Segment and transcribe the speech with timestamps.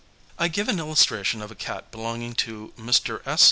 [0.39, 3.21] I give an illustration of a cat belonging to Mr.
[3.27, 3.39] S.